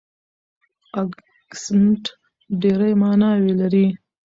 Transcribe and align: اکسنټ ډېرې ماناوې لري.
اکسنټ 1.01 2.03
ډېرې 2.61 2.91
ماناوې 3.01 3.53
لري. 3.61 3.85